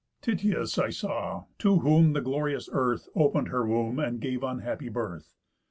Tityus 0.23 0.79
I 0.81 0.89
saw, 0.89 1.43
to 1.59 1.77
whom 1.81 2.13
the 2.13 2.21
glorious 2.21 2.67
earth 2.71 3.07
Open'd 3.13 3.49
her 3.49 3.67
womb, 3.67 3.99
and 3.99 4.19
gave 4.19 4.41
unhappy 4.41 4.89
birth. 4.89 5.35